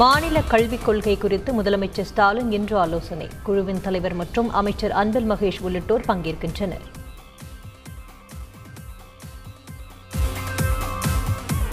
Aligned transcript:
மாநில 0.00 0.40
கல்விக் 0.40 0.84
கொள்கை 0.84 1.16
குறித்து 1.16 1.62
முதலமைச்சர் 1.62 2.08
ஸ்டாலின் 2.10 2.52
இன்று 2.52 2.78
ஆலோசனை. 2.78 3.28
குழுவின் 3.42 3.80
தலைவர் 3.80 4.14
மற்றும் 4.14 4.50
அமைச்சர் 4.50 4.90
அன்பில் 4.90 5.30
மகேஷ் 5.30 5.60
உள்ளிட்டோர் 5.60 6.04
பங்கேற்கின்றனர். 6.08 6.84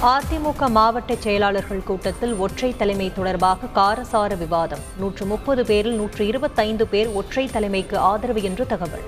அதிமுக 0.02 0.70
மாவட்ட 0.70 1.16
செயலாளர்கள் 1.16 1.84
கூட்டத்தில் 1.84 2.34
ஒற்றை 2.36 2.76
தலைமை 2.78 3.12
தொடர்பாக 3.14 3.68
காரசார 3.76 4.38
விவாதம். 4.38 4.84
நூற்று 4.98 5.26
முப்பது 5.26 5.66
பேரில் 5.66 5.96
நூற்று 5.96 6.28
இருபத்தைந்து 6.28 6.88
பேர் 6.88 7.08
ஒற்றை 7.08 7.48
தலைமைக்கு 7.48 7.98
ஆதரவு 7.98 8.44
என்று 8.44 8.66
தகவல். 8.66 9.06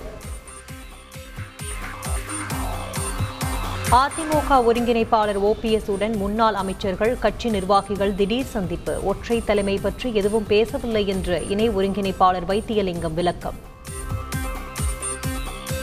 அதிமுக 3.92 4.50
ஒருங்கிணைப்பாளர் 4.50 5.38
ஓபிஎஸ் 5.44 5.90
உடன் 5.90 6.16
முன்னாள் 6.16 6.54
அமைச்சர்கள் 6.54 7.20
கட்சி 7.20 7.50
நிர்வாகிகள் 7.50 8.16
திடீர் 8.16 8.46
சந்திப்பு. 8.46 9.04
ஒற்றை 9.04 9.44
தலைமை 9.46 9.78
பற்றி 9.78 10.14
எதுவும் 10.14 10.48
பேசவில்லை 10.48 11.08
என்று 11.08 11.50
இணை 11.50 11.70
ஒருங்கிணைப்பாளர் 11.70 12.48
வைத்தியலிங்கம் 12.48 13.14
விளக்கம். 13.14 13.54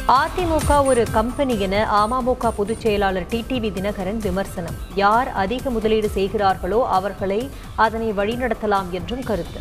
அதிமுக 0.09 0.85
ஒரு 0.85 1.07
கம்பெனி 1.13 1.61
என 1.61 2.07
அமமுக 2.07 2.51
பொதுச் 2.51 2.81
செயலாளர் 2.81 3.27
டிடிவி 3.31 3.71
தினகரன் 3.73 4.17
விமர்சனம். 4.17 4.75
யார் 4.95 5.29
அதிக 5.29 5.71
முதலீடு 5.71 6.09
செய்கிறார்களோ 6.09 6.89
அவர்களை 6.89 7.51
அதனை 7.75 8.13
வழிநடத்தலாம் 8.13 8.91
என்றும் 8.91 9.23
கருத்து. 9.23 9.61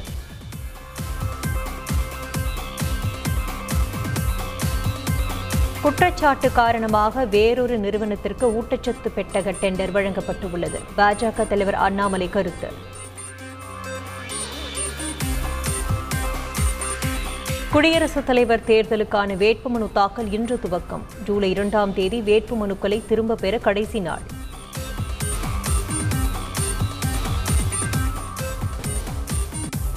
குற்றச்சாட்டு 5.83 6.51
காரணமாக 6.51 7.25
வேறொரு 7.25 7.77
நிறுவனத்திற்கு 7.77 8.45
ஊட்டச்சத்து 8.49 9.07
பெட்டக 9.15 9.55
டெண்டர் 9.61 9.91
வழங்கப்பட்டுள்ளது. 9.95 10.79
பாஜக 10.97 11.47
தலைவர் 11.47 11.75
அண்ணாமலை 11.75 12.29
கருத்து. 12.29 12.67
குடியரசுத் 17.73 18.25
தலைவர் 18.25 18.63
தேர்தலுக்கான 18.67 19.35
வேட்புமனு 19.35 19.91
தாக்கல் 19.91 20.31
இன்று 20.31 20.59
துவக்கம். 20.63 21.03
ஜூலை 21.25 21.49
இரண்டாம் 21.49 21.93
தேதி 21.93 22.21
வேட்புமனுக்களை 22.21 23.01
திரும்பப் 23.05 23.41
பெற 23.41 23.57
கடைசி 23.57 23.99
நாள். 23.99 24.21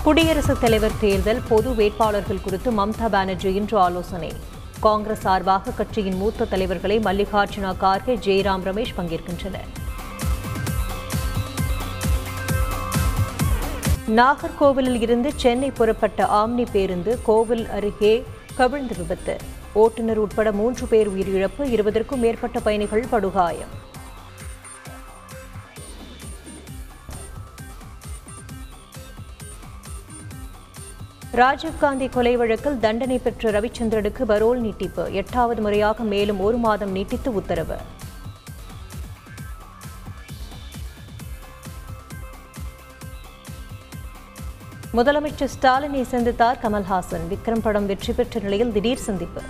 குடியரசுத் 0.03 0.60
தலைவர் 0.60 0.98
தேர்தல் 1.00 1.42
பொது 1.48 1.75
வேட்பாளர்கள் 1.75 2.41
குறித்து 2.41 2.70
மம்தா 2.72 3.08
பானர்ஜி 3.10 3.55
இன்று 3.55 3.78
ஆலோசனை. 3.78 4.32
காங்கிரஸ் 4.80 5.20
சார்பாக 5.20 5.70
கட்சியின் 5.70 6.16
மூத்த 6.16 6.44
தலைவர்களை 6.44 6.98
மல்லிகார்ஜுனா 6.98 7.74
கார்கே 7.80 8.16
ஜெயராம் 8.27 8.64
ரமேஷ் 8.64 8.94
பங்கேற்கின்றனர். 8.96 9.72
நாகர்கோவிலில் 14.16 15.00
இருந்து 15.00 15.32
சென்னை 15.36 15.70
புறப்பட்ட 15.70 16.24
ஆம்னி 16.24 16.66
பேருந்து 16.72 17.19
கோவில் 17.22 17.69
அருகே 17.69 18.24
கவிழ்ந்து 18.54 18.97
விபத்து. 18.97 19.36
ஓட்டுநர் 19.72 20.19
உட்பட 20.19 20.52
மூன்று 20.52 20.86
பேர் 20.86 21.10
உயிரிழப்பு 21.10 21.58
இருபதற்கும் 21.58 22.20
மேற்பட்ட 22.20 22.60
பயணிகள் 22.60 23.04
படுகாயம். 23.10 23.84
ராஜீவ்காந்தி 31.38 32.06
கொலை 32.10 32.36
வழக்கில் 32.36 32.78
தண்டனை 32.78 33.18
பெற்ற 33.18 33.50
ரவிச்சந்திரனுக்கு 33.56 34.22
பரோல் 34.28 34.60
நீட்டிப்பு. 34.60 35.12
எட்டாவது 35.12 35.60
முறையாக 35.62 36.04
மேலும் 36.12 36.40
ஒரு 36.40 36.56
மாதம் 36.56 36.90
நீட்டித்து 36.90 37.34
உத்தரவு. 37.34 37.76
முதலமைச்சர் 44.94 45.54
ஸ்டாலினை 45.56 46.04
சந்தித்தார் 46.14 46.62
கமல்ஹாசன். 46.62 47.26
விக்ரம் 47.30 47.64
படம் 47.68 47.86
வெற்றி 47.86 48.12
பெற்ற 48.12 48.40
நிலையில் 48.40 48.72
திடீர் 48.72 49.06
சந்திப்பு. 49.08 49.42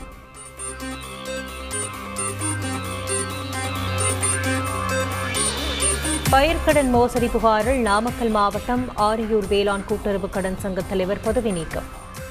பயிர்க்கடன் 6.36 6.91
மோசடி 6.91 7.26
புகாரில் 7.26 7.80
நாமக்கல் 7.80 8.28
மாவட்டம் 8.28 8.82
ஆரியூர் 8.97 9.47
வேளாண் 9.48 9.84
கூட்டுறவு 9.84 10.30
கடன் 10.30 10.58
சங்க 10.58 10.82
தலைவர் 10.82 11.20
பதவி 11.20 11.50
நீக்கம். 11.50 11.84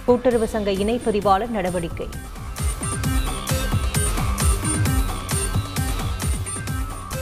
கூட்டுறவு 0.06 0.48
சங்க 0.48 0.72
இணை 0.72 1.02
பதிவாளர் 1.06 1.50
நடவடிக்கை. 1.50 2.08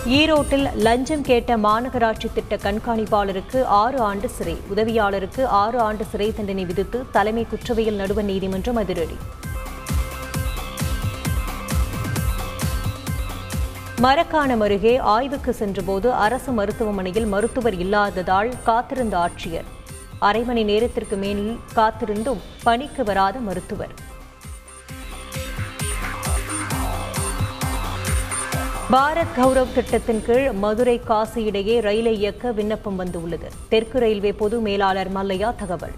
ஈரோட்டில் 0.05 0.75
லஞ்சம் 0.75 1.21
கேட்ட 1.21 1.57
மாநகராட்சி 1.57 2.29
திட்ட 2.33 2.55
கண்காணிப்பாளருக்கு 2.55 3.63
ஆறு 3.63 3.99
ஆண்டு 3.99 4.29
சிறை. 4.29 4.57
உதவியாளருக்கு 4.75 5.45
ஆறு 5.45 5.79
ஆண்டு 5.79 6.05
சிறை 6.05 6.33
தண்டனை 6.35 6.65
விதித்து 6.65 7.05
தலைமை 7.11 7.45
குற்றவியல் 7.49 7.95
நடுவர் 7.95 8.25
நீதிமன்றம் 8.25 8.75
அதிரடி. 8.75 9.17
மரக்காணம் 14.01 14.59
அருகே 14.59 14.97
ஆய்வுக்கு 14.97 15.53
சென்றபோது 15.53 16.13
அரசு 16.13 16.51
மருத்துவமனையில் 16.51 17.25
மருத்துவர் 17.25 17.73
இல்லாததால் 17.73 18.53
காத்திருந்த 18.63 19.17
ஆட்சியர். 19.17 19.63
அரை 20.19 20.43
மணி 20.43 20.63
நேரத்திற்கு 20.63 21.15
மேல் 21.15 21.59
காத்திருந்தும் 21.75 22.37
பணிக்கு 22.63 23.03
வராத 23.03 23.39
மருத்துவர். 23.39 23.89
பாரத் 28.91 29.33
கௌரவ் 29.37 29.73
திட்டத்தின் 29.73 30.23
கீழ் 30.25 30.51
மதுரை 30.51 30.99
காசி 30.99 31.43
இடையே 31.43 31.79
ரயிலை 31.79 32.17
இயக்க 32.17 32.51
விண்ணப்பம் 32.51 32.95
வந்துள்ளது. 32.95 33.49
தெற்கு 33.69 33.99
ரயில்வே 33.99 34.33
பொது 34.33 34.59
மேலாளர் 34.59 35.11
மல்லையா 35.11 35.55
தகவல். 35.55 35.93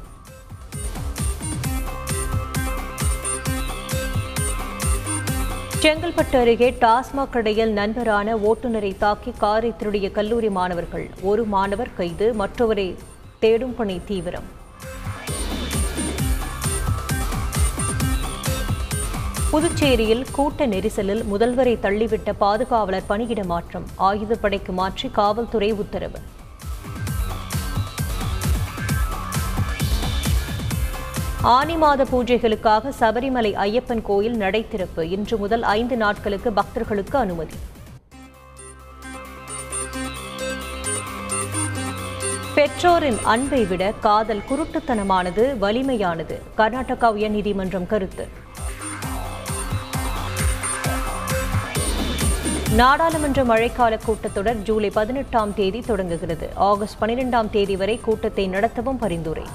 செங்கல்பட்டு 5.86 6.40
அருகே 6.40 6.78
டாஸ்மாக் 6.82 7.30
கடையில் 7.30 7.72
நண்பரான 7.72 8.36
ஓட்டுநரை 8.36 8.98
தாக்கி 8.98 9.32
காரை 9.38 9.74
திருடிய 9.78 10.12
கல்லூரி 10.12 10.50
மாணவர்கள். 10.50 11.10
ஒரு 11.22 11.44
மாணவர் 11.44 11.90
கைது 11.98 12.34
மற்றவரை 12.34 12.96
தேடும் 13.40 13.76
பணி 13.76 14.02
தீவிரம். 14.06 14.44
புதுச்சேரியில் 19.52 20.26
கூட்ட 20.32 20.66
நெரிசலில் 20.66 21.24
முதல்வரை 21.34 21.76
தள்ளிவிட்ட 21.86 22.34
பாதுகாவலர் 22.40 23.08
பணியிட 23.08 23.44
மாற்றம். 23.44 23.86
ஆயுதப்படைக்கு 24.00 24.72
மாற்றி 24.72 25.10
காவல்துறை 25.10 25.72
உத்தரவு. 25.72 26.20
ஆனி 31.54 31.76
மாத 31.76 32.04
பூஜைகளுக்காக 32.04 32.92
சபரிமலை 33.00 33.50
ஐயப்பன் 33.64 34.02
கோயில் 34.02 34.38
நடை 34.38 34.68
திறப்பு 34.68 35.10
இன்று 35.10 35.38
முதல் 35.38 35.64
ஐந்து 35.64 35.98
நாட்களுக்கு 35.98 36.52
பக்தர்களுக்கு 36.52 37.18
அனுமதி. 37.18 37.58
பெற்றோரின் 42.56 43.20
அன்பை 43.34 43.66
விட 43.66 43.94
காதல் 44.00 44.42
குருட்டுத்தனமானது 44.50 45.46
வலிமையானது. 45.66 46.38
கர்நாடகா 46.58 47.10
உயர்நீதிமன்றம் 47.18 47.88
கருத்து. 47.94 48.28
நாடாளுமன்ற 52.82 53.44
மழைக்கால 53.44 54.00
கூட்டத்தொடர் 54.08 54.64
ஜூலை 54.64 54.90
பதினெட்டாம் 54.90 55.54
தேதி 55.54 55.82
தொடங்குகிறது. 55.92 56.50
ஆகஸ்ட் 56.56 57.02
பனிரெண்டாம் 57.04 57.50
தேதி 57.50 57.76
வரை 57.76 58.00
கூட்டத்தை 58.10 58.48
நடத்தவும் 58.50 59.02
பரிந்துரை. 59.06 59.48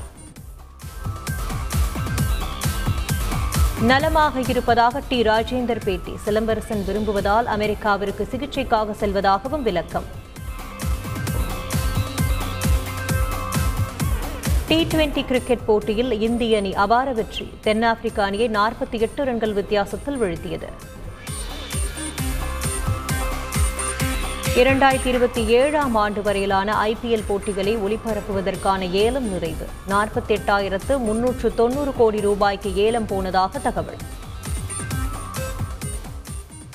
நலமாக 3.83 4.41
இருப்பதாக 4.49 5.03
டி. 5.09 5.23
ராஜேந்தர் 5.23 5.81
பேட்டி. 5.85 6.13
சிலம்பரசன் 6.27 6.83
விரும்புவதால் 6.87 7.45
அமெரிக்காவிற்கு 7.45 8.29
சிகிச்சைக்காக 8.31 8.95
செல்வதாகவும் 9.01 9.63
விளக்கம். 9.63 10.05
டி 14.69 14.85
டுவெண்டி 14.85 15.25
கிரிக்கெட் 15.25 15.65
போட்டியில் 15.67 16.21
இந்திய 16.21 16.57
அணி 16.57 16.75
அபார 16.75 17.13
வெற்றி. 17.13 17.53
தென்னாப்பிரிக்க 17.61 18.25
அணியை 18.25 18.49
நாற்பத்தி 18.49 19.01
எட்டு 19.01 19.25
ரன்கள் 19.25 19.53
வித்தியாசத்தில் 19.53 20.21
வீழ்த்தியது. 20.21 20.69
இரண்டாயிரத்தி 24.57 25.07
இருபத்தி 25.07 25.47
ஏழாம் 25.47 25.95
ஆண்டு 25.95 26.23
வரையிலான 26.23 26.75
ஐபிஎல் 26.89 27.23
போட்டிகளை 27.27 27.77
ஒளிபரப்புவதற்கான 27.77 28.91
ஏலம் 28.91 29.33
நிறைவு. 29.33 29.67
நாற்பத்தி 29.89 30.29
எட்டாயிரத்து 30.29 30.99
முன்னூற்று 30.99 31.55
தொன்னூறு 31.55 31.93
கோடி 31.97 32.21
ரூபாய்க்கு 32.21 32.75
ஏலம் 32.75 33.07
போனதாக 33.07 33.59
தகவல். 33.59 33.97